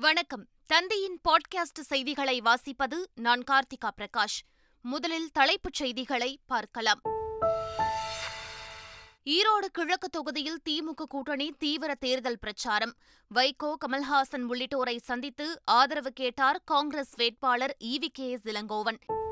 [0.00, 0.48] வணக்கம்.
[0.66, 4.42] தந்தையின் பாட்காஸ்ட் செய்திகளை வாசிப்பது நான் கார்த்திகா பிரகாஷ்.
[4.80, 7.00] முதலில் தலைப்புச் செய்திகளை பார்க்கலாம்.
[9.24, 12.94] ஈரோடு கிழக்கு தொகுதியில் திமுக கூட்டணி தீவிர தேர்தல் பிரச்சாரம்.
[13.34, 19.27] வைகோ கமல்ஹாசன் உள்ளிட்டோரை சந்தித்து ஆதரவு கேட்டார் காங்கிரஸ் வேட்பாளர் ஈவி கே இளங்கோவன்.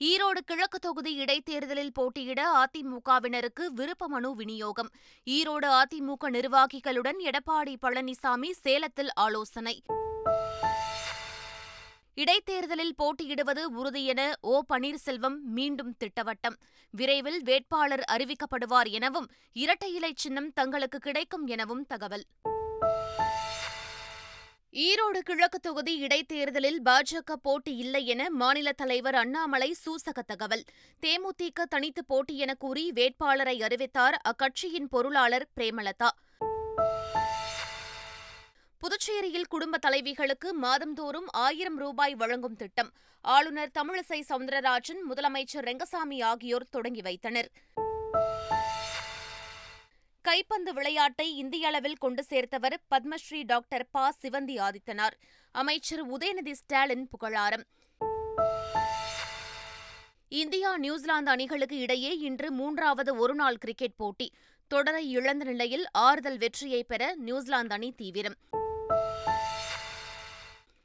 [0.00, 4.90] ஈரோடு கிழக்கு தொகுதி இடைத்தேர்தலில் போட்டியிட அதிமுகவினருக்கு விருப்ப மனு விநியோகம்.
[5.26, 9.82] ஈரோடு அதிமுக நிர்வாகிகளுடன் எடப்பாடி பழனிசாமி சேலத்தில் ஆலோசனை.
[12.14, 16.56] இடைத்தேர்தலில் போட்டியிடுவது உறுதி என ஓ பன்னீர்செல்வம் மீண்டும் திட்டவட்டம்.
[16.90, 22.26] விரைவில் வேட்பாளர் அறிவிக்கப்படுவார் எனவும் இரட்டை இலை சின்னம் தங்களுக்கு கிடைக்கும் எனவும் தகவல்.
[24.78, 30.64] ஈரோடு கிழக்கு தொகுதி இடைத்தேர்தலில் பாஜக போட்டி இல்லை என மாநில தலைவர் அண்ணாமலை சூசக தகவல்.
[31.02, 36.08] தேமுதிக தனித்து போட்டி என கூறி வேட்பாளரை அறிவித்தார் அக்கட்சியின் பொருளாளர் பிரேமலதா.
[38.78, 42.92] புதுச்சேரியில் குடும்ப தலைவிகளுக்கு மாதந்தோறும் ஆயிரம் ரூபாய் வழங்கும் திட்டம்.
[43.20, 47.50] ஆளுநர் தமிழிசை சவுந்தரராஜன் முதலமைச்சர் ரெங்கசாமி ஆகியோர் தொடங்கி வைத்தனர்.
[50.28, 54.12] கைப்பந்து விளையாட்டை இந்திய அளவில் கொண்டு சேர்த்தவர் பத்மஸ்ரீ டாக்டர் ப.
[54.22, 55.16] சிவந்தி ஆதித்தனார்.
[55.50, 57.64] அமைச்சர் உதயநிதி ஸ்டாலின் புகழாரம்.
[60.28, 64.32] இந்தியா நியூசிலாந்து அணிகளுக்கு இடையே இன்று மூன்றாவது ஒருநாள் கிரிக்கெட் போட்டி.
[64.68, 68.36] தொடரை இழந்த நிலையில் ஆறுதல் வெற்றியை பெற நியூசிலாந்து அணி தீவிரம்.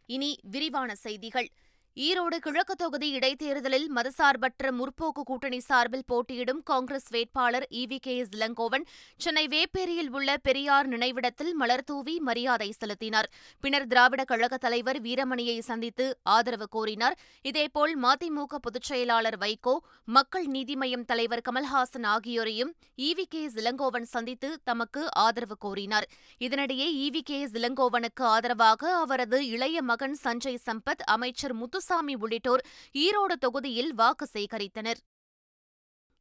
[0.06, 1.50] இனி விரிவான செய்திகள்.
[1.98, 7.98] ஈரோடு கிழக்கு தொகுதி இடைத்தேர்தலில் மதசார்பற்ற முற்போக்கு கூட்டணி சார்பில் போட்டியிடும் காங்கிரஸ் வேட்பாளர் V.
[8.02, 8.18] K.
[8.18, 8.30] S.
[8.32, 8.86] Elangovan
[9.18, 13.30] Chennai வேப்பேரியில் உள்ள பெரியார் நினைவிடத்தில் மலர்தூவி மரியாதை செலுத்தினார்.
[13.60, 17.18] பின்னர் திராவிட கழக தலைவர் வீரமணியை சந்தித்து ஆதரவு கோரினார்.
[17.42, 19.76] இதேபோல் மதிமுக பொதுச்செயலாளர் வைகோ
[20.06, 23.24] மக்கள் நீதி மய்யம் தலைவர் கமல்ஹாசன் ஆகியோரையும் வி.
[23.30, 23.44] கே.
[23.44, 23.58] எஸ்.
[23.58, 26.10] இளங்கோவன் சந்தித்து தமக்கு ஆதரவு கோரினார்.
[26.40, 27.22] இதனிடையே வி.
[27.22, 27.40] கே.
[27.40, 27.54] எஸ்.
[27.54, 32.62] இளங்கோவனுக்கு ஆதரவாக அவரது இளைய மகன் சஞ்சய் சம்பத் அமைச்சர் முத்து முத்துசாமி உள்ளிட்டோர்
[33.04, 35.00] ஈரோடு தொகுதியில் வாக்கு சேகரித்தனர்.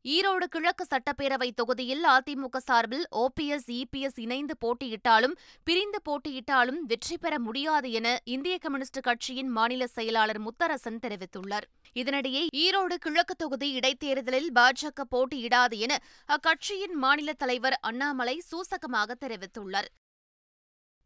[0.04, 5.34] ஈரோடு கிழக்கு சட்டப்பேரவை தொகுதியில் அதிமுக சார்பில் ஓபிஎஸ் இபிஎஸ் இணைந்து போட்டியிட்டாலும்
[5.66, 11.68] பிரிந்து போட்டியிட்டாலும் வெற்றி பெற முடியாது என இந்திய கம்யூனிஸ்ட் கட்சியின் மாநில செயலாளர் முத்தரசன் தெரிவித்துள்ளார்.
[12.00, 16.02] இதனிடையே ஈரோடு கிழக்கு தொகுதி இடைத்தேர்தலில் பாஜக போட்டியிடாது என
[16.36, 19.90] அக்கட்சியின் மாநில தலைவர் அண்ணாமலை சூசகமாக தெரிவித்துள்ளார்.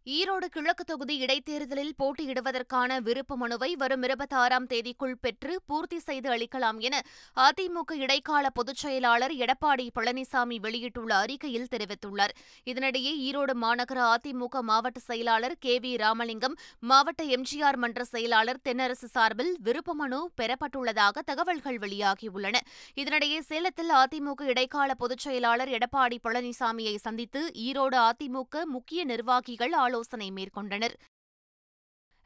[0.07, 6.97] ஈரோடு கிழக்கு தொகுதி இடைத்தேர்தலில் போட்டியிடுவதற்கான விருப்ப மனுவை வரும் இருபத்தாறாம் தேதிக்குள் பெற்று பூர்த்தி செய்து அளிக்கலாம் என
[7.37, 12.35] அதிமுக இடைக்கால பொதுச் செயலாளர் எடப்பாடி பழனிசாமி வெளியிட்டுள்ள அறிக்கையில் தெரிவித்துள்ளார்.
[12.67, 16.57] இதனிடையே ஈரோடு மாநகர அதிமுக மாவட்ட செயலாளர் கே வி ராமலிங்கம்
[16.91, 22.55] மாவட்ட எம்ஜிஆர் மன்ற செயலாளர் தென்னரசு சார்பில் விருப்ப மனு பெறப்பட்டுள்ளதாக தகவல்கள் வெளியாகியுள்ளன.
[22.97, 30.95] இதனிடையே சேலத்தில் அதிமுக இடைக்கால பொதுச் செயலாளர் எடப்பாடி பழனிசாமியை சந்தித்து ஈரோடு அதிமுக முக்கிய நிர்வாகிகள் ஆலோசனை மேற்கொண்டனர்.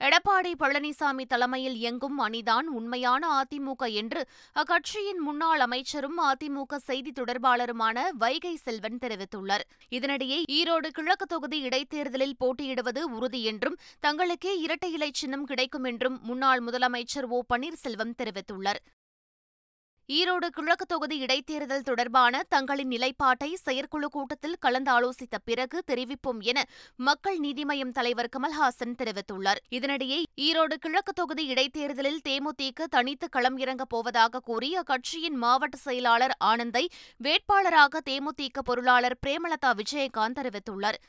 [0.01, 4.21] எடப்பாடி பழனிசாமி தலைமையில் இயங்கும் அணிதான் உண்மையான அதிமுக என்று
[4.61, 9.65] அக்கட்சியின் முன்னாள் அமைச்சரும் அதிமுக செய்தி தொடர்பாளருமான வைகை செல்வன் தெரிவித்துள்ளார்.
[9.91, 16.62] இதனிடையே ஈரோடு கிழக்கு தொகுதி இடைத்தேர்தலில் போட்டியிடுவது உறுதி என்றும் தங்களுக்கே இரட்டை இலை சின்னம் கிடைக்கும் என்றும் முன்னாள்
[16.65, 18.83] முதலமைச்சர் ஓ பன்னீர்செல்வம் தெரிவித்துள்ளார்.
[20.13, 26.65] ஈரோடு கிழக்கு தொகுதி இடைத்தேர்தல் தொடர்பான தங்களின் நிலைப்பாட்டை செயற்குழு கூட்டத்தில் கலந்தாலோசித்த பிறகு தெரிவிப்போம் என
[26.97, 29.61] மக்கள் நீதி மய்யம் தலைவர் கமல்ஹாசன் தெரிவித்துள்ளார்.
[29.71, 36.89] இதனிடையே ஈரோடு கிழக்கு தொகுதி இடைத்தேர்தலில் தேமுதிக தனித்து களம் இறங்கப் போவதாக கூறி அக்கட்சியின் மாவட்ட செயலாளர் ஆனந்தை
[37.25, 41.01] வேட்பாளராக தேமுதிக பொருளாளர் பிரேமலதா விஜயகாந்த் தெரிவித்துள்ளார்.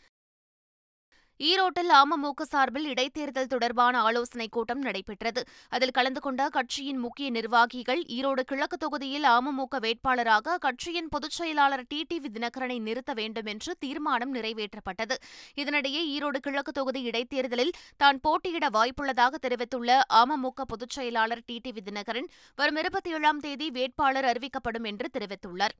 [1.39, 5.45] ஈரோட்டில் அமமுக சார்பில் இடைத்தேர்தல் தொடர்பான ஆலோசனைக் கூட்டம் நடைபெற்றது.
[5.69, 12.05] அதில் கலந்து கொண்ட கட்சியின் முக்கிய நிர்வாகிகள் ஈரோடு கிழக்கு தொகுதியில் அமமுக வேட்பாளராக கட்சியின் பொதுச் செயலாளர் டி.
[12.09, 12.29] வி.
[12.33, 15.15] தினகரனை நிறுத்த வேண்டும் என்று தீர்மானம் நிறைவேற்றப்பட்டது.
[15.55, 21.61] இதனிடையே ஈரோடு கிழக்கு தொகுதி இடைத்தேர்தலில் தான் போட்டியிட வாய்ப்புள்ளதாக தெரிவித்துள்ள அமமுக பொதுச் செயலாளர் டி.
[21.65, 21.83] வி.
[21.85, 25.75] தினகரன் வரும் இருபத்தி ஏழாம் தேதி வேட்பாளர் அறிவிக்கப்படும் என்று தெரிவித்துள்ளார்.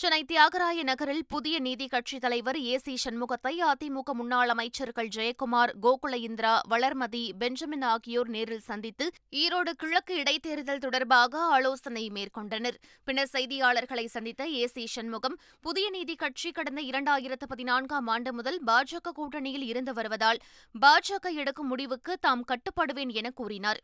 [0.00, 6.14] சென்னை தியாகராய நகரில் புதிய நீதி கட்சித் தலைவர் ஏ சி சண்முகத்தை அதிமுக முன்னாள் அமைச்சர்கள் ஜெயக்குமார் கோகுல
[6.26, 9.06] இந்திரா வளர்மதி பெஞ்சமின் ஆகியோர் நேரில் சந்தித்து
[9.42, 12.78] ஈரோடு கிழக்கு இடைத்தேர்தல் தொடர்பாக ஆலோசனை மேற்கொண்டனர்.
[13.04, 19.16] பின்னர் செய்தியாளர்களை சந்தித்த ஏ சி சண்முகம் புதிய நீதி கட்சி கடந்த இரண்டாயிரத்து பதினான்காம் ஆண்டு முதல் பாஜக
[19.20, 20.42] கூட்டணியில் இருந்து வருவதால்
[20.74, 23.82] பாஜக எடுக்கும் முடிவுக்கு தாம் கட்டுப்படுவேன் என கூறினார்.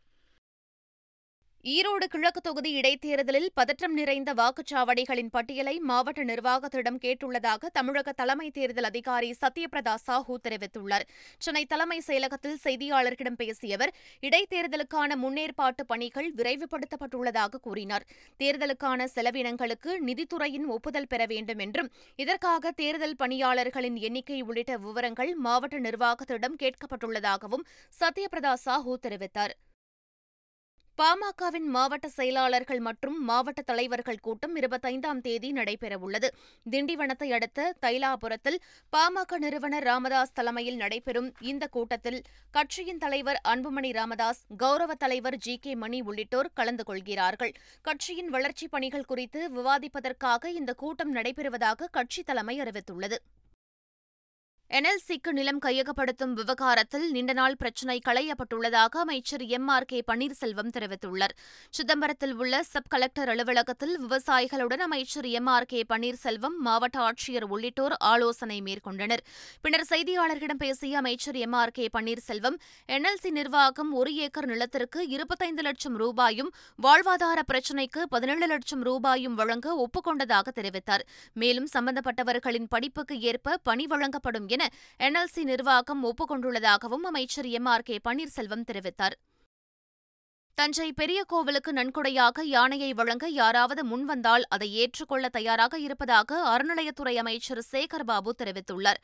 [1.73, 9.29] ஈரோடு கிழக்கு தொகுதி இடைத்தேர்தலில் பதற்றம் நிறைந்த வாக்குச்சாவடிகளின் பட்டியலை மாவட்ட நிர்வாகத்திடம் கேட்டுள்ளதாக தமிழக தலைமை தேர்தல் அதிகாரி
[9.41, 11.05] சத்யபிரதா சாஹூ தெரிவித்துள்ளார்.
[11.39, 13.93] சென்னை தலைமை செயலகத்தில் செய்தியாளர்களிடம் பேசிய அவர்
[14.27, 18.07] இடைத்தேர்தலுக்கான முன்னேற்பாட்டு பணிகள் விரைவுபடுத்தப்பட்டுள்ளதாக கூறினார்.
[18.39, 26.59] தேர்தலுக்கான செலவினங்களுக்கு நிதித்துறையின் ஒப்புதல் பெற வேண்டும் என்றும் இதற்காக தேர்தல் பணியாளர்களின் எண்ணிக்கை உள்ளிட்ட விவரங்கள் மாவட்ட நிர்வாகத்திடம்
[26.63, 27.65] கேட்கப்பட்டுள்ளதாகவும்
[28.01, 29.55] சத்யபிரதா சாஹூ தெரிவித்தார்.
[31.01, 36.27] பாமகவின் மாவட்ட செயலாளர்கள் மற்றும் மாவட்ட தலைவர்கள் கூட்டம் இருபத்தைந்தாம் தேதி நடைபெறவுள்ளது.
[36.71, 38.59] திண்டிவனத்தை அடுத்த தைலாபுரத்தில்
[38.97, 42.21] பாமக நிறுவனர் ராமதாஸ் தலைமையில் நடைபெறும் இந்த கூட்டத்தில்
[42.51, 47.51] கட்சியின் தலைவர் அன்புமணி ராமதாஸ் கௌரவ தலைவர் ஜி கே மணி உள்ளிட்டோர் கலந்து கொள்கிறார்கள்.
[47.81, 53.15] கட்சியின் வளர்ச்சிப் பணிகள் குறித்து விவாதிப்பதற்காக இந்த கூட்டம் நடைபெறுவதாக கட்சி தலைமை அறிவித்துள்ளது.
[54.69, 61.33] என்எல்சிக்கு நிலம் கையகப்படுத்தும் விவகாரத்தில் நீண்ட நாள் பிரச்சினை களையப்பட்டுள்ளதாக அமைச்சர் எம் ஆர் கே பன்னீர்செல்வம் தெரிவித்துள்ளார்.
[61.69, 68.61] சிதம்பரத்தில் உள்ள சப் கலெக்டர் அலுவலகத்தில் விவசாயிகளுடன் அமைச்சர் எம் ஆர் கே பன்னீர்செல்வம் மாவட்ட ஆட்சியர் உள்ளிட்டோர் ஆலோசனை
[68.61, 69.23] மேற்கொண்டனர்.
[69.61, 72.57] பின்னர் செய்தியாளர்களிடம் பேசிய அமைச்சர் M R K Panneerselvam
[72.89, 76.51] NLC நிர்வாகம் ஒரு ஏக்கர் நிலத்திற்கு இருபத்தைந்து லட்சம் ரூபாயும்
[76.83, 81.05] வாழ்வாதார பிரச்சினைக்கு பதினேழு லட்சம் ரூபாயும் வழங்க ஒப்புக்கொண்டதாக தெரிவித்தார்.
[81.33, 84.63] மேலும் சம்பந்தப்பட்டவர்களின் படிப்புக்கு ஏற்ப பணி வழங்கப்படும் என
[84.99, 89.17] என்எல்சி நிர்வாகம் ஒப்புக்கொண்டுள்ளதாகவும் அமைச்சர் எம் ஆர் கே பன்னீர்செல்வம் தெரிவித்தார்.
[90.57, 98.31] தஞ்சை பெரிய கோவிலுக்கு நன்கொடையாக யானையை வழங்க யாராவது முன்வந்தால் அதை ஏற்றுக்கொள்ள தயாராக இருப்பதாக அறநிலையத்துறை அமைச்சர் சேகர்பாபு
[98.43, 99.01] தெரிவித்துள்ளார்.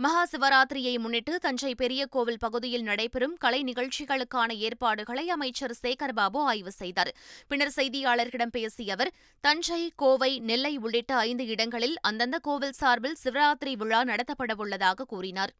[0.00, 7.10] மகா சிவராத்திரியை முன்னிட்டு தஞ்சை பெரிய கோவில் பகுதியில் நடைபெறும் கலை நிகழ்ச்சிகளுக்கான ஏற்பாடுகளை அமைச்சர் சேகர்பாபு ஆய்வு செய்தார்.
[7.48, 9.10] பின்னர் செய்தியாளர்களிடம் பேசிய அவர்
[9.40, 15.54] தஞ்சை கோவை நெல்லை உள்ளிட்ட ஐந்து இடங்களில் அந்தந்த கோவில் சார்பில் சிவராத்திரி விழா நடத்தப்படவுள்ளதாக கூறினார்.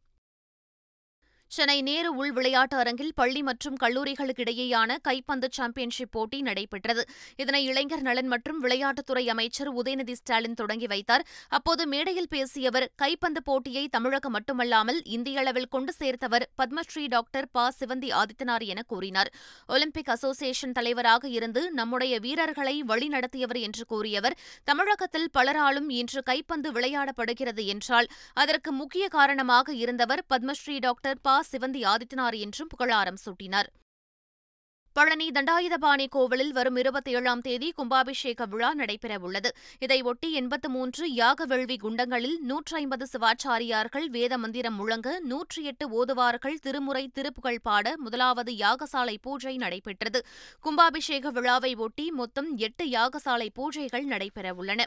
[1.51, 7.03] சென்னை நேரு உள் விளையாட்டு அரங்கில் பள்ளி மற்றும் கல்லூரிகளுக்கிடையேயான கைப்பந்து சாம்பியன்ஷிப் போட்டி நடைபெற்றது.
[7.41, 11.23] இதனை இளைஞர் நலன் மற்றும் விளையாட்டுத்துறை அமைச்சர் உதயநிதி ஸ்டாலின் தொடங்கி வைத்தார்.
[11.57, 17.65] அப்போது மேடையில் பேசிய அவர் கைப்பந்து போட்டியை தமிழகம் மட்டுமல்லாமல் இந்திய அளவில் கொண்டு சேர்த்தவர் பத்மஸ்ரீ டாக்டர் ப.
[17.79, 19.31] சிவந்தி ஆதித்தனார் என கூறினார்.
[19.67, 28.09] ஒலிம்பிக் அசோசியேஷன் தலைவராக இருந்து நம்முடைய வீரர்களை வழிநடத்தியவர் என்று கூறியவர் தமிழகத்தில் பலராலும் இன்று கைப்பந்து விளையாடப்படுகிறது என்றால்
[28.33, 31.37] அதற்கு முக்கிய காரணமாக இருந்தவர் பத்மஸ்ரீ டாக்டர் ப.
[31.51, 33.69] சிவந்தி ஆதித்தனார் என்றும் புகழாரம் சூட்டினார்.
[34.93, 39.49] பழனி தண்டாயுதபாணி கோவிலில் வரும் இருபத்தி ஏழாம் தேதி கும்பாபிஷேக விழா நடைபெறவுள்ளது.
[39.79, 46.57] இதையொட்டி எண்பத்து மூன்று யாக வேள்வி குண்டங்களில் நூற்றி ஐம்பது சிவாச்சாரியார்கள் வேத மந்திரம் முழங்க நூற்றி எட்டு ஓதுவார்கள்
[46.59, 50.25] திருமுறை திருப்புகழ் பாட முதலாவது யாகசாலை பூஜை நடைபெற்றது.
[50.63, 54.83] கும்பாபிஷேக விழாவை ஒட்டி மொத்தம் எட்டு யாகசாலை பூஜைகள் நடைபெறவுள்ளன.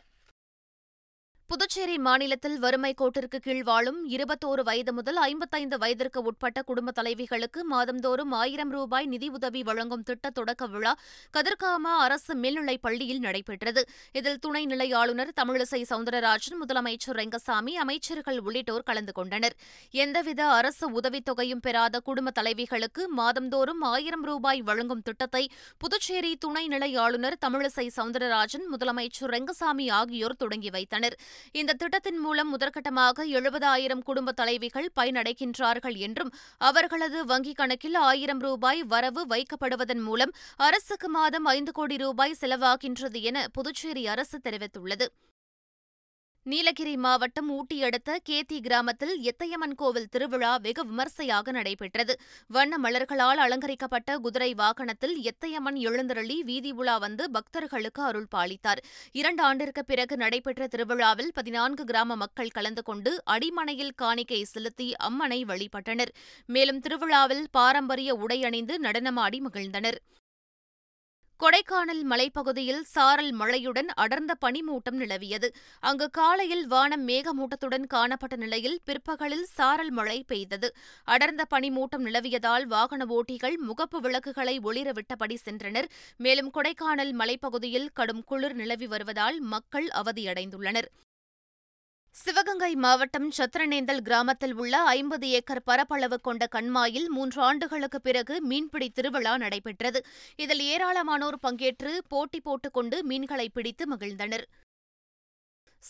[1.53, 8.33] புதுச்சேரி மாநிலத்தில் வறுமை கோட்டிற்கு கீழ் வாழும் இருபத்தோரு வயது முதல் ஐம்பத்தைந்து வயதிற்கு உட்பட்ட குடும்ப தலைவிகளுக்கு மாதந்தோறும்
[8.39, 10.93] ஆயிரம் ரூபாய் நிதியுதவி வழங்கும் திட்ட தொடக்க விழா
[11.35, 13.83] கதிர்காமா அரசு மேல்நிலைப் பள்ளியில் நடைபெற்றது.
[14.13, 19.57] இதில் துணைநிலை ஆளுநர் தமிழிசை சவுந்தரராஜன் முதலமைச்சர் ரெங்கசாமி அமைச்சர்கள் உள்ளிட்டோர் கலந்து கொண்டனர்.
[20.05, 25.45] எந்தவித அரசு உதவித்தொகையும் பெறாத குடும்ப தலைவிகளுக்கு மாதந்தோறும் ஆயிரம் ரூபாய் வழங்கும் திட்டத்தை
[25.79, 31.19] புதுச்சேரி துணைநிலை ஆளுநர் தமிழிசை சவுந்தரராஜன் முதலமைச்சர் ரெங்கசாமி ஆகியோர் தொடங்கி வைத்தனர்.
[31.51, 39.25] இந்த திட்டத்தின் மூலம் முதற்கட்டமாக எழுபதாயிரம் குடும்ப தலைவிகள் பயனடைகின்றார்கள் என்றும் அவர்களது வங்கிக் கணக்கில் ஆயிரம் ரூபாய் வரவு
[39.27, 45.07] வைக்கப்படுவதன் மூலம் அரசுக்கு மாதம் ஐந்து கோடி ரூபாய் செலவாகின்றது என புதுச்சேரி அரசு தெரிவித்துள்ளது.
[46.47, 52.15] நீலகிரி மாவட்டம் ஊட்டி அடுத்த கேத்தி கிராமத்தில் எத்தையம்மன் கோவில் திருவிழா வெகு விமர்சையாக நடைபெற்றது.
[52.47, 58.81] வண்ண மலர்களால் அலங்கரிக்கப்பட்ட குதிரை வாகனத்தில் எத்தையம்மன் எழுந்தருளி வீதி உலா வந்து பக்தர்களுக்கு அருள் பாலித்தார்.
[59.13, 66.13] இரண்டு ஆண்டிற்கு பிறகு நடைபெற்ற திருவிழாவில் பதினான்கு கிராம மக்கள் கலந்து கொண்டு அடிமனையில் காணிக்கை செலுத்தி அம்மனை வழிபட்டனர்.
[66.47, 70.01] மேலும் திருவிழாவில் பாரம்பரிய உடை அணிந்து நடனமாடி மகிழ்ந்தனர்.
[71.43, 75.49] கொடைக்கானல் மலைப்பகுதியில் சாரல் மழையுடன் அடர்ந்த பனிமூட்டம் நிலவியது.
[75.81, 80.75] அங்கு காலையில் வானம் மேகமூட்டத்துடன் காணப்பட்ட நிலையில் பிற்பகலில் சாரல் மழை பெய்தது.
[81.05, 85.89] அடர்ந்த பனிமூட்டம் நிலவியதால் வாகன ஓட்டிகள் முகப்பு விளக்குகளை ஒளிரவிட்டபடி சென்றனர்.
[86.17, 90.91] மேலும் கொடைக்கானல் மலைப்பகுதியில் கடும் குளிர் நிலவி வருவதால் மக்கள் அவதியடைந்துள்ளனர்.
[92.15, 99.37] சிவகங்கை மாவட்டம் சத்திரநேந்தல் கிராமத்தில் உள்ள ஐம்பது ஏக்கர் பரப்பளவு கொண்ட கண்மாயில் மூன்று ஆண்டுகளுக்கு பிறகு மீன்பிடி திருவிழா
[99.37, 100.05] நடைபெற்றது.
[100.37, 104.45] இதில் ஏராளமானோர் பங்கேற்று போட்டி போட்டுக் கொண்டு மீன்களை பிடித்து மகிழ்ந்தனர்.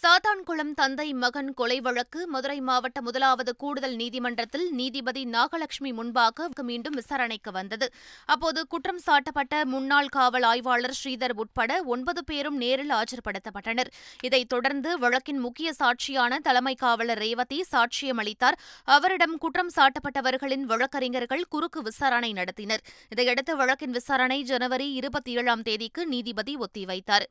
[0.00, 7.52] சாத்தான்குளம் தந்தை மகன் கொலை வழக்கு மதுரை மாவட்ட முதலாவது கூடுதல் நீதிமன்றத்தில் நீதிபதி நாகலட்சுமி முன்பாக மீண்டும் விசாரணைக்கு
[7.52, 7.92] வந்தது.
[8.24, 13.86] அப்போது குற்றம் சாட்டப்பட்ட முன்னாள் காவல் ஆய்வாளர் ஸ்ரீதர் உட்பட ஒன்பது பேரும் நேரில் ஆஜர்படுத்தப்பட்டனர்.
[14.22, 18.58] இதைத் தொடர்ந்து வழக்கின் முக்கிய சாட்சியான தலைமை காவலர் ரேவதி சாட்சியம் அளித்தார்.
[18.84, 22.84] அவரிடம் குற்றம் சாட்டப்பட்டவர்களின் வழக்கறிஞர்கள் குறுக்கு விசாரணை நடத்தினர்.
[23.08, 27.24] இதையடுத்து வழக்கின் விசாரணை ஜனவரி இருபத்தி ஏழாம் தேதிக்கு நீதிபதி ஒத்திவைத்தார்.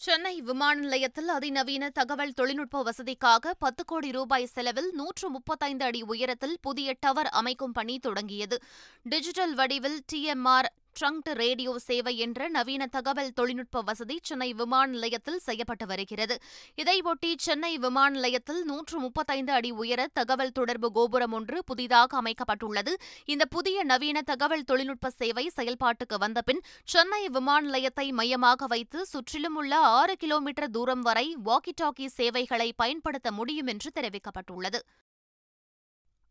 [0.00, 6.54] சென்னை விமான நிலையத்தில் அதிநவீன தகவல் தொழில்நுட்ப வசதிக்காக பத்து கோடி ரூபாய் செலவில் நூற்று முப்பத்தைந்து அடி உயரத்தில்
[6.60, 8.56] புதிய டவர் அமைக்கும் பணி தொடங்கியது.
[9.02, 15.86] டிஜிட்டல் வடிவில் டிஎம்ஆர் ட்ரங்க் ரேடியோ சேவை என்ற நவீன தகவல் தொழில்நுட்ப வசதி சென்னை விமான நிலையத்தில் செய்யப்பட்டு
[15.86, 16.36] வருகிறது.
[16.76, 22.94] இதையொட்டி சென்னை விமான நிலையத்தில் நூற்று முப்பத்தைந்து அடி உயர தகவல் தொடர்பு கோபுரம் ஒன்று புதிதாக அமைக்கப்பட்டுள்ளது.
[23.24, 29.78] இந்த புதிய நவீன தகவல் தொழில்நுட்ப சேவை செயல்பாட்டுக்கு வந்தபின் சென்னை விமான நிலையத்தை மையமாக வைத்து சுற்றிலும் உள்ள
[29.78, 34.80] ஆறு கிலோமீட்டர் தூரம் வரை வாக்கி டாக்கி சேவைகளை பயன்படுத்த முடியும் என்று தெரிவிக்கப்பட்டுள்ளது.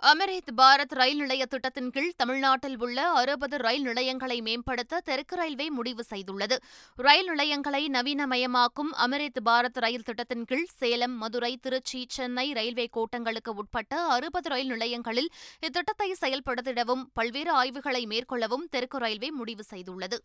[0.02, 6.04] அமிர்த் பாரத் ரயில் நிலைய திட்டத்தின் கீழ் தமிழ்நாட்டில் உள்ள அறுபது ரயில் நிலையங்களை மேம்படுத்த தெற்கு ரயில்வே முடிவு
[6.10, 6.56] செய்துள்ளது.
[6.96, 14.02] ரயில் நிலையங்களை நவீனமயமாக்கும் அமிர்த் பாரத் ரயில் திட்டத்தின் கீழ் சேலம் மதுரை திருச்சி சென்னை ரயில்வே கோட்டங்களுக்கு உட்பட்ட
[14.06, 20.20] அறுபது ரயில் நிலையங்களில் இத்திட்டத்தை செயல்படுத்திடவும் பல்வேறு ஆய்வுகளை மேற்கொள்ளவும் தெற்கு ரயில்வே முடிவு செய்துள்ளது.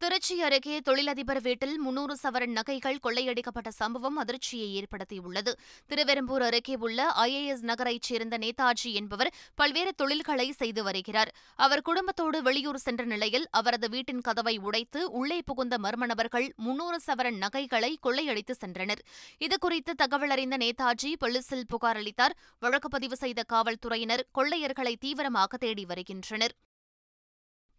[0.00, 5.52] திருச்சி அருகே தொழிலதிபர் வீட்டில் முன்னூறு சவரன் நகைகள் கொள்ளையடிக்கப்பட்ட சம்பவம் அதிர்ச்சியை ஏற்படுத்தியுள்ளது.
[5.86, 11.34] திருவெரும்பூர் அருகே உள்ள ஐஏஎஸ் நகரைச் சேர்ந்த நேதாஜி என்பவர் பல்வேறு தொழில்களை செய்து வருகிறார்.
[11.56, 17.36] அவர் குடும்பத்தோடு வெளியூர் சென்ற நிலையில் அவரது வீட்டின் கதவை உடைத்து உள்ளே புகுந்த மர்ம நபர்கள் முன்னூறு சவரன்
[17.36, 19.02] நகைகளை கொள்ளையடித்து சென்றனர்.
[19.40, 22.36] இதுகுறித்து தகவல் அறிந்த நேதாஜி போலீசில் புகார் அளித்தார்.
[22.60, 26.56] வழக்கு பதிவு செய்த காவல்துறையினர் கொள்ளையர்களை தீவிரமாக தேடி வருகின்றனர்.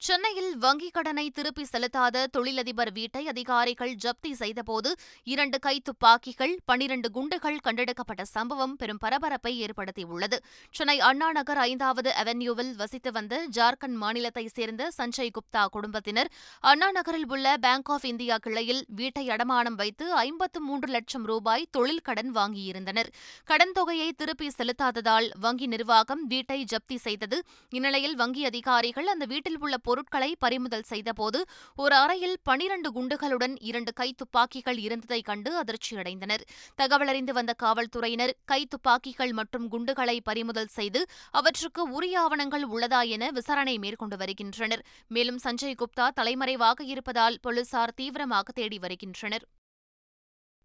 [0.01, 4.89] சென்னையில் வங்கிக் கடனை திருப்பி செலுத்தாத தொழிலதிபர் வீட்டை அதிகாரிகள் ஜப்தி செய்தபோது
[5.23, 10.37] இரண்டு கை துப்பாக்கிகள் பனிரண்டு குண்டுகள் கண்டெடுக்கப்பட்ட சம்பவம் பெரும் பரபரப்பை ஏற்படுத்தியுள்ளது.
[10.71, 17.27] சென்னை அண்ணா நகர் ஐந்தாவது அவென்யூவில் வசித்து வந்த ஜார்க்கண்ட் மாநிலத்தைச் சேர்ந்த சஞ்சய் குப்தா குடும்பத்தினர் அண்ணா நகரில்
[17.27, 23.11] உள்ள பேங்க் ஆஃப் இந்தியா கிளையில் வீட்டை அடமானம் வைத்து ஐம்பத்து மூன்று லட்சம் ரூபாய் தொழில் கடன் வாங்கியிருந்தனர்.
[23.45, 27.39] கடன் தொகையை திருப்பி செலுத்தாததால் வங்கி நிர்வாகம் வீட்டை ஜப்தி செய்தது.
[27.69, 31.39] இந்நிலையில் வங்கி அதிகாரிகள் அந்த வீட்டில் உள்ள பொருட்களை பறிமுதல் செய்தபோது
[31.75, 36.43] ஒரு அறையில் பனிரண்டு குண்டுகளுடன் இரண்டு கைத்துப்பாக்கிகள் இருந்ததைக் கண்டு அதிர்ச்சியடைந்தனர்.
[36.81, 44.17] தகவலறிந்து வந்த காவல்துறையினர் கைத்துப்பாக்கிகள் மற்றும் குண்டுகளை பறிமுதல் செய்து அவற்றுக்கு உரிய ஆவணங்கள் உள்ளதா என விசாரணை மேற்கொண்டு
[44.17, 44.85] வருகின்றனர்.
[45.07, 49.47] மேலும் சஞ்சய் குப்தா தலைமறைவாக இருப்பதால் போலீசார் தீவிரமாக தேடி வருகின்றனர்.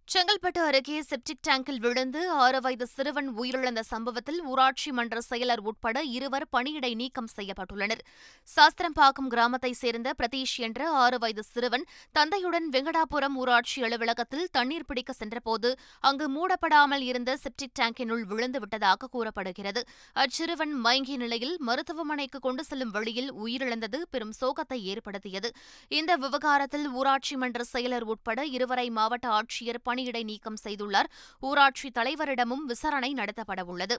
[0.09, 6.47] செங்கல்பட்டு அருகே செப்டிக் டேங்கில் விழுந்து ஆறு வயது சிறுவன் உயிரிழந்த சம்பவத்தில் ஊராட்சி மன்ற செயலர் உட்பட இருவர்
[6.53, 8.03] பணியிடை நீக்கம் செய்யப்பட்டுள்ளனர்.
[8.49, 11.87] சாஸ்திரம்பாக்கம் கிராமத்தைச் சேர்ந்த பிரதீஷ் என்ற ஆறு வயது சிறுவன்
[12.19, 15.71] தந்தையுடன் வெங்கடாபுரம் ஊராட்சி அலுவலகத்தில் தண்ணீர் பிடிக்க சென்றபோது
[16.01, 19.83] அங்கு மூடப்படாமல் இருந்த செப்டிக் டேங்கினுள் விழுந்து விட்டதாக கூறப்படுகிறது.
[20.13, 25.51] அச்சிறுவன் மயங்கிய நிலையில் மருத்துவமனைக்கு கொண்டு செல்லும் வழியில் உயிரிழந்தது பெரும் சோகத்தை ஏற்படுத்தியது.
[25.89, 31.09] இந்த விவகாரத்தில் ஊராட்சி மன்ற செயலர் உட்பட இருவரை மாவட்ட ஆட்சியர் பணியிடை நீக்கம் செய்துள்ளார்.
[31.41, 33.97] ஊராட்சி தலைவரிடமும் விசாரணை நடத்தப்படவுள்ளது.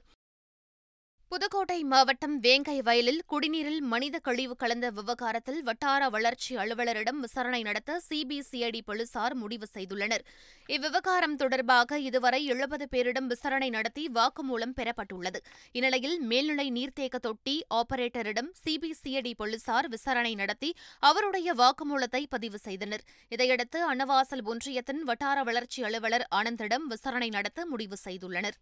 [1.31, 8.81] புதுக்கோட்டை மாவட்டம் வேங்கை வயலில் குடிநீரில் மனித கழிவு கலந்த விவகாரத்தில் வட்டார வளர்ச்சி அலுவலரிடம் விசாரணை நடத்த சிபிசிஐடி
[8.85, 10.23] போலீசார் முடிவு செய்துள்ளனர்.
[10.69, 15.41] இவ்விவகாரம் தொடர்பாக இதுவரை எழுபது பேரிடம் விசாரணை நடத்தி வாக்குமூலம் பெறப்பட்டுள்ளது.
[15.71, 23.01] இந்நிலையில் மேல்நிலை நீர்த்தேக்க தொட்டி ஆபரேட்டரிடம் சிபிசிஐடி போலீசார் விசாரணை நடத்தி அவருடைய வாக்குமூலத்தை பதிவு செய்தனர்.
[23.29, 28.59] இதையடுத்து அன்னவாசல் ஒன்றியத்தின் வட்டார வளர்ச்சி அலுவலர் ஆனந்திடம் விசாரணை நடத்த முடிவு செய்துள்ளனர்.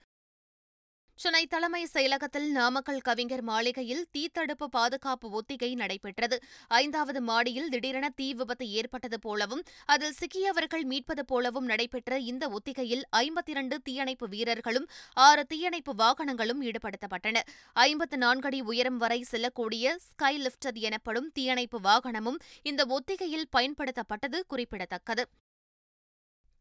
[1.19, 6.37] சென்னை தலைமை செயலகத்தில் நாமக்கல் கவிஞர் மாளிகையில் தீத்தடுப்பு பாதுகாப்பு ஒத்திகை நடைபெற்றது.
[6.67, 13.53] ஐந்தாவது மாடியில் திடீரென தீ விபத்து ஏற்பட்டது போலவும் அதில் சிக்கியவர்கள் மீட்பது போலவும் நடைபெற்ற இந்த ஒத்திகையில் ஐம்பத்தி
[13.55, 17.45] இரண்டு தீயணைப்பு வீரர்களும் ஆறு தீயணைப்பு வாகனங்களும் ஈடுபடுத்தப்பட்டன
[17.85, 25.25] ஐம்பத்து நான்கு அடி உயரம் வரை செல்லக்கூடிய ஸ்கை லிப்டர் எனப்படும் தீயணைப்பு வாகனமும் இந்த ஒத்திகையில் பயன்படுத்தப்பட்டது குறிப்பிடத்தக்கது.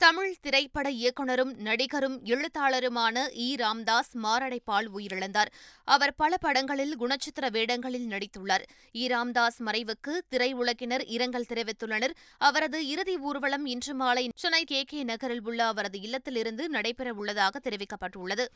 [0.02, 3.56] தமிழ் திரைப்பட இயக்குநரும் நடிகரும் எழுத்தாளருமான இ.
[3.56, 5.50] ராம்தாஸ் மாரடைப்பால் உயிரிழந்தார்.
[5.88, 8.64] அவர் பல படங்களில் குணச்சித்திர வேடங்களில் நடித்துள்ளார்.
[8.94, 9.04] இ.
[9.08, 12.14] ராம்தாஸ் மறைவுக்கு திரையுலகினர் இரங்கல் தெரிவித்துள்ளனர்.
[12.38, 14.84] அவரது இறுதி ஊர்வலம் இன்று மாலை சென்னை கே.
[14.84, 15.04] கே.
[15.04, 18.46] நகரில் உள்ள அவரது இல்லத்திலிருந்து நடைபெறவுள்ளதாக தெரிவிக்கப்பட்டுள்ளது.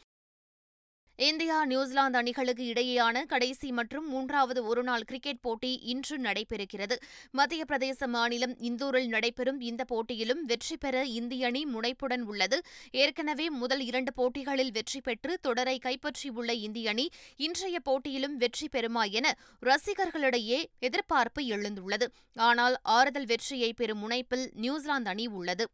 [1.19, 6.97] இந்தியா நியூசிலாந்து அணிகளுக்கு இடையேயான கடைசி மற்றும் மூன்றாவது ஒருநாள் கிரிக்கெட் போட்டி இன்று நடைபெறுகிறது.
[7.31, 12.59] மத்திய பிரதேச மாநிலம் இந்தூரில் நடைபெறும் இந்த போட்டியிலும் வெற்றி பெற இந்திய அணி முனைப்புடன் உள்ளது.
[12.91, 19.37] ஏற்கனவே முதல் இரண்டு போட்டிகளில் வெற்றி பெற்று தொடரை கைப்பற்றியுள்ள இந்திய அணி இன்றைய போட்டியிலும் வெற்றி பெறுமா என
[19.63, 22.09] ரசிகர்களிடையே எதிர்பார்ப்பு எழுந்துள்ளது.
[22.35, 25.67] ஆனால் ஆறுதல் வெற்றியை பெறும் முனைப்பில் நியூசிலாந்து அணி உள்ளது.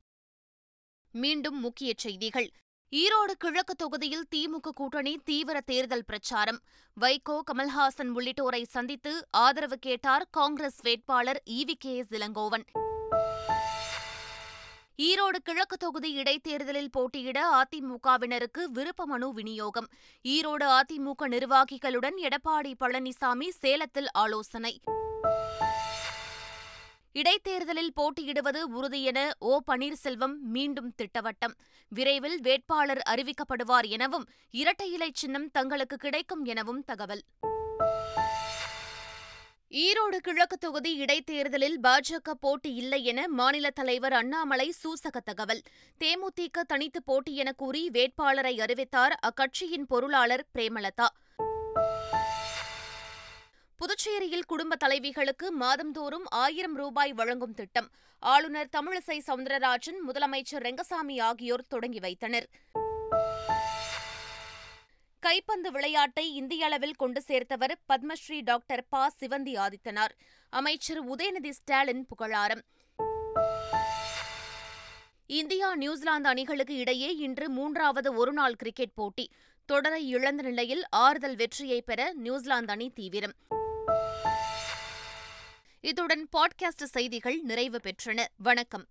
[1.15, 2.51] மீண்டும் முக்கிய செய்திகள்.
[2.97, 6.59] ஈரோடு கிழக்கு தொகுதியில் திமுக கூட்டணி தீவிர தேர்தல் பிரச்சாரம்.
[7.01, 11.97] வைகோ கமல்ஹாசன் உள்ளிட்டோரை சந்தித்து ஆதரவு கேட்டார் காங்கிரஸ் வேட்பாளர் EV K.
[11.97, 12.65] S Elangovan.
[14.99, 19.89] Erode கிழக்கு தொகுதி இடைத்தேர்தலில் போட்டியிட அதிமுகவினருக்கு விருப்ப மனு விநியோகம்.
[20.29, 24.81] ஈரோடு அதிமுக நிர்வாகிகளுடன் எடப்பாடி பழனிசாமி சேலத்தில் ஆலோசனை.
[27.13, 29.61] இடைத்தேர்தலில் போட்டியிடுவது உறுதி என ஓ.
[29.67, 31.55] பன்னீர்செல்வம் மீண்டும் திட்டவட்டம்.
[31.89, 37.23] விரைவில் வேட்பாளர் அறிவிக்கப்படுவார் எனவும் இரட்டை இலை சின்னம் தங்களுக்கு கிடைக்கும் எனவும் தகவல்.
[39.71, 45.63] ஈரோடு கிழக்கு தொகுதி இடைத்தேர்தலில் பாஜக போட்டி இல்லை என மாநில தலைவர் அண்ணாமலை சூசக தகவல்.
[46.05, 51.07] தேமுதிக தனித்து போட்டி என கூறி வேட்பாளரை அறிவித்தார் அக்கட்சியின் பொருளாளர் பிரேமலதா.
[53.83, 57.91] புதுச்சேரியில் குடும்ப தலைவிகளுக்கு மாதந்தோறும் ஆயிரம் ரூபாய் வழங்கும் திட்டம்.
[58.19, 62.47] ஆளுநர் தமிழிசை சவுந்தரராஜன் முதலமைச்சர் ரெங்கசாமி ஆகியோர் தொடங்கி வைத்தனர்.
[65.19, 69.11] கைப்பந்து விளையாட்டை இந்திய அளவில் கொண்டு சேர்த்தவர் பத்மஸ்ரீ டாக்டர் ப.
[69.21, 70.15] சிவந்தி ஆதித்தனார்.
[70.49, 72.63] அமைச்சர் உதயநிதி ஸ்டாலின் புகழாரம்.
[75.27, 79.31] இந்தியா நியூசிலாந்து அணிகளுக்கு இடையே இன்று மூன்றாவது ஒருநாள் கிரிக்கெட் போட்டி.
[79.67, 83.33] தொடரை இழந்த நிலையில் ஆறுதல் வெற்றியை பெற நியூசிலாந்து அணி தீவிரம்.
[85.85, 88.25] இத்துடன் பாட்காஸ்ட் செய்திகள் நிறைவு பெற்றன.
[88.37, 88.87] வணக்கம்.